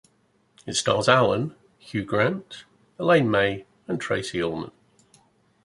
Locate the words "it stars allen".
0.65-1.53